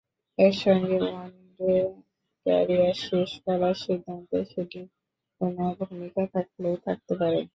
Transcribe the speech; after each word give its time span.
একসঙ্গে 0.37 0.97
one day 1.03 1.73
career 2.45 2.95
শেষ 3.05 3.31
করার 3.45 3.75
সিদ্ধান্তে 3.83 4.37
সেটির 4.51 4.87
কোনো 5.41 5.63
ভূমিকা 5.79 6.23
থাকলেও 6.33 6.75
থাকতে 6.85 7.13
পারে। 7.19 7.39